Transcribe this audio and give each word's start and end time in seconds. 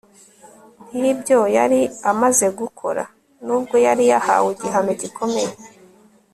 nk'ibyo 0.97 1.39
yari 1.57 1.81
amaze 2.11 2.45
gukora, 2.59 3.03
n'ubwo 3.45 3.75
yari 3.85 4.03
yahawe 4.11 4.49
igihano 4.55 4.91
gikomeye 5.01 5.51